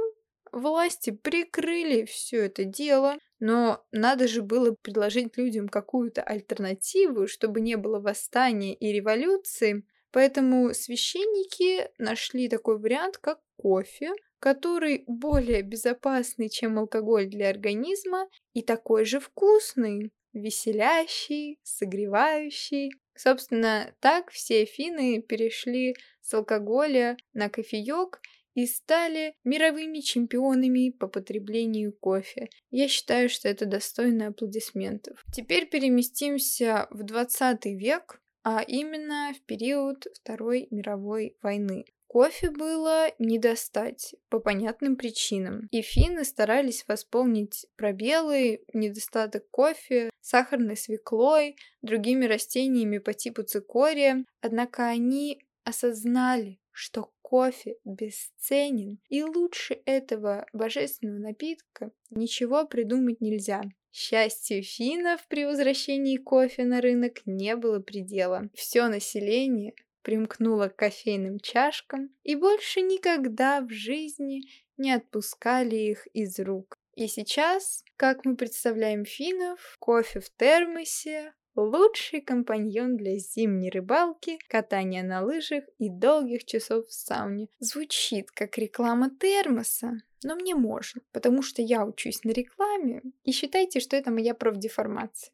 власти 0.52 1.12
прикрыли 1.12 2.06
все 2.06 2.46
это 2.46 2.64
дело, 2.64 3.18
но 3.44 3.84
надо 3.92 4.30
же 4.30 4.42
было 4.42 4.72
предложить 4.72 5.36
людям 5.36 5.68
какую-то 5.68 6.24
альтернативу, 6.24 7.28
чтобы 7.28 7.60
не 7.60 7.76
было 7.76 8.00
восстания 8.00 8.74
и 8.74 8.94
революции. 8.94 9.84
Поэтому 10.12 10.74
священники 10.74 11.90
нашли 11.98 12.48
такой 12.48 12.80
вариант, 12.80 13.18
как 13.18 13.42
кофе, 13.58 14.14
который 14.40 15.04
более 15.08 15.62
безопасный, 15.62 16.48
чем 16.48 16.80
алкоголь 16.80 17.28
для 17.28 17.50
организма, 17.50 18.30
и 18.54 18.62
такой 18.62 19.04
же 19.04 19.20
вкусный, 19.20 20.14
веселящий, 20.32 21.60
согревающий. 21.64 22.94
Собственно, 23.14 23.94
так 24.00 24.32
все 24.32 24.64
финны 24.64 25.22
перешли 25.22 25.98
с 26.22 26.34
алкоголя 26.34 27.18
на 27.34 27.50
кофеек 27.50 28.22
и 28.54 28.66
стали 28.66 29.36
мировыми 29.44 30.00
чемпионами 30.00 30.90
по 30.90 31.08
потреблению 31.08 31.94
кофе. 31.94 32.50
Я 32.72 32.88
считаю, 32.88 33.30
что 33.30 33.50
это 33.50 33.66
достойно 33.66 34.28
аплодисментов. 34.28 35.24
Теперь 35.34 35.68
переместимся 35.68 36.88
в 36.92 37.04
20 37.04 37.66
век, 37.66 38.22
а 38.44 38.62
именно 38.62 39.34
в 39.34 39.42
период 39.46 40.06
Второй 40.14 40.68
мировой 40.70 41.38
войны. 41.42 41.86
Кофе 42.14 42.52
было 42.52 43.08
не 43.18 43.40
достать 43.40 44.14
по 44.30 44.40
понятным 44.40 44.98
причинам, 44.98 45.68
и 45.72 45.82
финны 45.82 46.26
старались 46.26 46.86
восполнить 46.88 47.66
пробелы, 47.76 48.64
недостаток 48.72 49.50
кофе, 49.50 50.12
сахарной 50.22 50.78
свеклой, 50.78 51.56
другими 51.82 52.26
растениями 52.26 53.00
по 53.00 53.14
типу 53.14 53.42
цикория, 53.42 54.26
однако 54.42 54.86
они 54.86 55.42
осознали, 55.64 56.60
что 56.74 57.14
кофе 57.22 57.78
бесценен, 57.86 59.00
и 59.08 59.24
лучше 59.24 59.82
этого 59.86 60.46
божественного 60.52 61.20
напитка 61.20 61.92
ничего 62.10 62.66
придумать 62.66 63.22
нельзя. 63.22 63.62
Счастью 63.92 64.64
финнов 64.64 65.26
при 65.28 65.46
возвращении 65.46 66.18
кофе 66.18 66.66
на 66.66 66.82
рынок 66.82 67.22
не 67.26 67.56
было 67.56 67.80
предела. 67.80 68.50
Все 68.56 68.88
население 68.88 69.76
примкнула 70.02 70.68
к 70.68 70.76
кофейным 70.76 71.40
чашкам 71.40 72.10
и 72.24 72.36
больше 72.36 72.82
никогда 72.82 73.62
в 73.62 73.70
жизни 73.70 74.42
не 74.78 74.92
отпускали 74.92 75.76
их 75.76 76.08
из 76.08 76.40
рук. 76.40 76.76
И 76.96 77.08
сейчас, 77.08 77.84
как 77.96 78.26
мы 78.26 78.36
представляем 78.36 79.06
финнов, 79.06 79.78
кофе 79.80 80.20
в 80.20 80.30
термосе 80.30 81.34
лучший 81.56 82.22
компаньон 82.22 82.98
для 82.98 83.18
зимней 83.18 83.70
рыбалки, 83.70 84.38
катания 84.48 85.04
на 85.04 85.22
лыжах 85.22 85.64
и 85.78 85.90
долгих 85.90 86.46
часов 86.46 86.88
в 86.88 86.94
сауне. 86.94 87.48
Звучит 87.60 88.32
как 88.32 88.58
реклама 88.58 89.10
термоса, 89.10 90.02
но 90.24 90.36
мне 90.36 90.56
можно, 90.56 91.02
потому 91.12 91.42
что 91.42 91.62
я 91.62 91.86
учусь 91.86 92.24
на 92.24 92.32
рекламе, 92.32 93.02
и 93.24 93.32
считайте, 93.32 93.80
что 93.80 93.96
это 93.96 94.12
моя 94.12 94.34
профдеформация. 94.34 95.34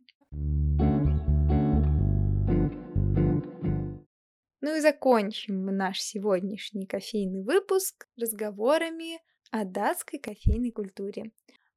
Ну 4.61 4.75
и 4.75 4.81
закончим 4.81 5.65
мы 5.65 5.71
наш 5.71 6.01
сегодняшний 6.01 6.85
кофейный 6.85 7.43
выпуск 7.43 8.07
разговорами 8.17 9.19
о 9.51 9.63
датской 9.63 10.19
кофейной 10.19 10.71
культуре. 10.71 11.31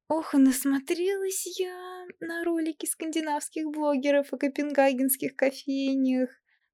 Ох, 0.07 0.33
насмотрелась 0.33 1.59
я 1.59 2.05
на 2.19 2.43
ролики 2.43 2.85
скандинавских 2.85 3.65
блогеров 3.71 4.33
о 4.33 4.37
копенгагенских 4.37 5.35
кофейнях, 5.35 6.29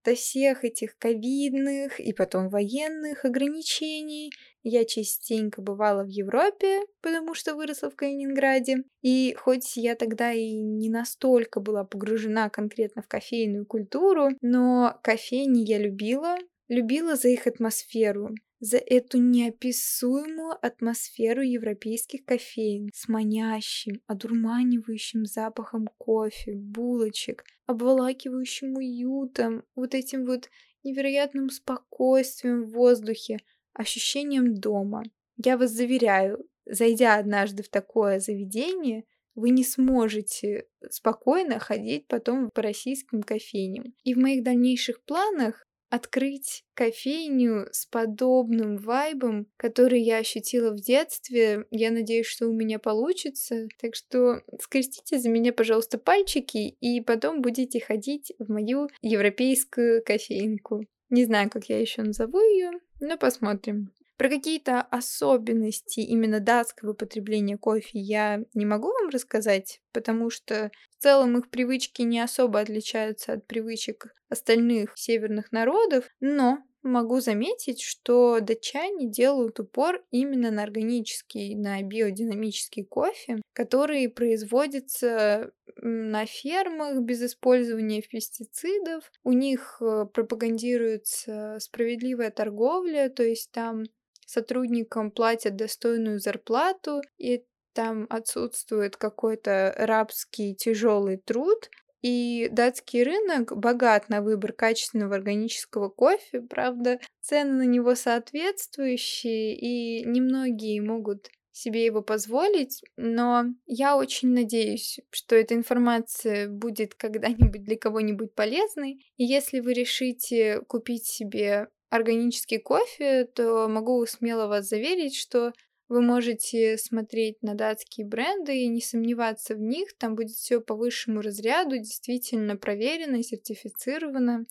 до 0.05 0.15
всех 0.15 0.63
этих 0.63 0.97
ковидных 0.97 1.99
и 1.99 2.13
потом 2.13 2.49
военных 2.49 3.25
ограничений. 3.25 4.31
Я 4.63 4.85
частенько 4.85 5.61
бывала 5.61 6.03
в 6.03 6.07
Европе, 6.07 6.81
потому 7.01 7.33
что 7.33 7.55
выросла 7.55 7.89
в 7.89 7.95
Калининграде. 7.95 8.83
И 9.01 9.35
хоть 9.37 9.75
я 9.77 9.95
тогда 9.95 10.31
и 10.31 10.51
не 10.51 10.89
настолько 10.89 11.59
была 11.59 11.83
погружена 11.83 12.49
конкретно 12.49 13.01
в 13.01 13.07
кофейную 13.07 13.65
культуру, 13.65 14.29
но 14.41 14.99
кофейни 15.03 15.61
я 15.61 15.77
любила, 15.77 16.37
любила 16.67 17.15
за 17.15 17.29
их 17.29 17.47
атмосферу 17.47 18.29
за 18.59 18.77
эту 18.77 19.19
неописуемую 19.19 20.53
атмосферу 20.61 21.41
европейских 21.41 22.25
кофеин 22.25 22.89
с 22.93 23.07
манящим, 23.07 24.01
одурманивающим 24.07 25.25
запахом 25.25 25.87
кофе, 25.97 26.55
булочек, 26.55 27.45
обволакивающим 27.67 28.75
уютом, 28.75 29.63
вот 29.75 29.95
этим 29.95 30.25
вот 30.25 30.49
невероятным 30.83 31.49
спокойствием 31.49 32.63
в 32.63 32.71
воздухе, 32.71 33.39
ощущением 33.73 34.55
дома. 34.55 35.03
Я 35.37 35.57
вас 35.57 35.71
заверяю, 35.71 36.45
зайдя 36.65 37.15
однажды 37.15 37.63
в 37.63 37.69
такое 37.69 38.19
заведение, 38.19 39.05
вы 39.35 39.51
не 39.51 39.63
сможете 39.63 40.67
спокойно 40.89 41.59
ходить 41.59 42.07
потом 42.07 42.49
по 42.53 42.61
российским 42.61 43.23
кофейням. 43.23 43.93
И 44.03 44.13
в 44.13 44.17
моих 44.17 44.43
дальнейших 44.43 45.01
планах 45.03 45.65
открыть 45.89 46.63
кофейню 46.73 47.67
с 47.71 47.85
подобным 47.85 48.77
вайбом, 48.77 49.47
который 49.57 50.01
я 50.01 50.17
ощутила 50.17 50.71
в 50.71 50.79
детстве. 50.81 51.65
Я 51.71 51.91
надеюсь, 51.91 52.27
что 52.27 52.47
у 52.47 52.53
меня 52.53 52.79
получится. 52.79 53.67
Так 53.81 53.95
что 53.95 54.41
скрестите 54.61 55.19
за 55.19 55.29
меня, 55.29 55.51
пожалуйста, 55.53 55.97
пальчики, 55.97 56.75
и 56.79 57.01
потом 57.01 57.41
будете 57.41 57.79
ходить 57.79 58.33
в 58.39 58.51
мою 58.51 58.89
европейскую 59.01 60.03
кофейнку. 60.03 60.85
Не 61.09 61.25
знаю, 61.25 61.49
как 61.49 61.65
я 61.65 61.79
еще 61.79 62.03
назову 62.03 62.39
ее, 62.39 62.71
но 62.99 63.17
посмотрим. 63.17 63.91
Про 64.19 64.27
какие-то 64.27 64.81
особенности 64.81 66.01
именно 66.01 66.41
датского 66.41 66.91
потребления 66.91 67.57
кофе 67.57 67.99
я 67.99 68.43
не 68.53 68.65
могу 68.65 68.89
вам 68.89 69.07
рассказать, 69.07 69.79
потому 69.93 70.29
что 70.29 70.71
в 70.89 71.01
целом 71.01 71.37
их 71.37 71.49
привычки 71.49 72.01
не 72.01 72.19
особо 72.19 72.59
отличаются 72.59 73.31
от 73.31 73.47
привычек 73.47 74.13
остальных 74.27 74.91
северных 74.97 75.53
народов, 75.53 76.09
но 76.19 76.57
могу 76.83 77.21
заметить, 77.21 77.81
что 77.81 78.41
датчане 78.41 79.09
делают 79.09 79.61
упор 79.61 80.03
именно 80.11 80.51
на 80.51 80.63
органический, 80.63 81.55
на 81.55 81.81
биодинамический 81.81 82.83
кофе, 82.83 83.41
который 83.53 84.09
производится 84.09 85.53
на 85.77 86.25
фермах 86.25 86.99
без 87.03 87.21
использования 87.23 88.01
пестицидов. 88.01 89.09
У 89.23 89.31
них 89.31 89.77
э, 89.81 90.05
пропагандируется 90.13 91.55
справедливая 91.61 92.31
торговля, 92.31 93.09
то 93.09 93.23
есть 93.23 93.51
там 93.51 93.83
сотрудникам 94.29 95.11
платят 95.11 95.55
достойную 95.55 96.19
зарплату, 96.19 97.01
и 97.17 97.43
там 97.73 98.05
отсутствует 98.09 98.95
какой-то 98.95 99.73
рабский 99.77 100.53
тяжелый 100.53 101.17
труд. 101.17 101.69
И 102.01 102.47
датский 102.51 103.03
рынок 103.03 103.57
богат 103.57 104.07
на 104.07 104.21
выбор 104.21 104.53
качественного 104.53 105.15
органического 105.15 105.89
кофе, 105.89 106.41
правда, 106.41 106.99
цены 107.19 107.51
на 107.53 107.65
него 107.65 107.93
соответствующие, 107.93 109.57
и 109.57 110.05
немногие 110.05 110.81
могут 110.81 111.29
себе 111.51 111.83
его 111.83 112.01
позволить, 112.01 112.81
но 112.95 113.43
я 113.65 113.97
очень 113.97 114.29
надеюсь, 114.29 114.99
что 115.09 115.35
эта 115.35 115.55
информация 115.55 116.47
будет 116.47 116.95
когда-нибудь 116.95 117.63
для 117.63 117.77
кого-нибудь 117.77 118.33
полезной. 118.33 119.05
И 119.17 119.25
если 119.25 119.59
вы 119.59 119.73
решите 119.73 120.61
купить 120.67 121.05
себе 121.05 121.67
органический 121.89 122.59
кофе, 122.59 123.25
то 123.25 123.67
могу 123.67 124.05
смело 124.05 124.47
вас 124.47 124.67
заверить, 124.67 125.15
что 125.15 125.53
вы 125.87 126.01
можете 126.01 126.77
смотреть 126.77 127.41
на 127.41 127.55
датские 127.55 128.05
бренды 128.05 128.55
и 128.59 128.67
не 128.67 128.79
сомневаться 128.79 129.55
в 129.55 129.59
них. 129.59 129.97
Там 129.97 130.15
будет 130.15 130.35
все 130.35 130.61
по 130.61 130.75
высшему 130.75 131.21
разряду, 131.21 131.77
действительно 131.77 132.55
проверено, 132.57 133.23
сертифицировано. 133.23 134.45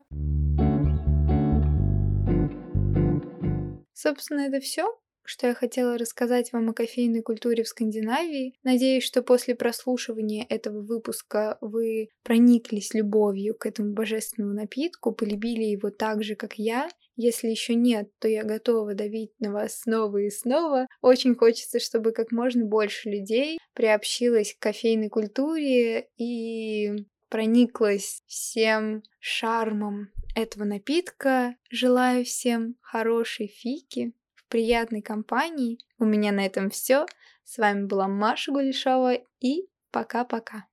Собственно, 3.94 4.40
это 4.40 4.60
все 4.60 4.98
что 5.28 5.46
я 5.46 5.54
хотела 5.54 5.98
рассказать 5.98 6.52
вам 6.54 6.70
о 6.70 6.72
кофейной 6.72 7.20
культуре 7.20 7.62
в 7.62 7.68
Скандинавии. 7.68 8.54
Надеюсь, 8.62 9.04
что 9.04 9.22
после 9.22 9.54
прослушивания 9.54 10.46
этого 10.48 10.80
выпуска 10.80 11.58
вы 11.60 12.08
прониклись 12.22 12.94
любовью 12.94 13.54
к 13.54 13.66
этому 13.66 13.92
божественному 13.92 14.54
напитку, 14.54 15.12
полюбили 15.12 15.64
его 15.64 15.90
так 15.90 16.24
же, 16.24 16.34
как 16.34 16.54
я. 16.54 16.88
Если 17.14 17.48
еще 17.48 17.74
нет, 17.74 18.10
то 18.20 18.26
я 18.26 18.42
готова 18.42 18.94
давить 18.94 19.32
на 19.38 19.52
вас 19.52 19.80
снова 19.80 20.16
и 20.16 20.30
снова. 20.30 20.86
Очень 21.02 21.34
хочется, 21.34 21.78
чтобы 21.78 22.12
как 22.12 22.32
можно 22.32 22.64
больше 22.64 23.10
людей 23.10 23.58
приобщилось 23.74 24.54
к 24.54 24.62
кофейной 24.62 25.10
культуре 25.10 26.08
и 26.16 27.04
прониклась 27.28 28.22
всем 28.26 29.02
шармом 29.20 30.10
этого 30.34 30.64
напитка. 30.64 31.56
Желаю 31.70 32.24
всем 32.24 32.76
хорошей 32.80 33.48
фики, 33.48 34.12
приятной 34.48 35.02
компании. 35.02 35.78
У 35.98 36.04
меня 36.04 36.32
на 36.32 36.44
этом 36.44 36.70
все. 36.70 37.06
С 37.44 37.58
вами 37.58 37.86
была 37.86 38.08
Маша 38.08 38.52
Гулешова 38.52 39.14
и 39.40 39.68
пока-пока. 39.90 40.66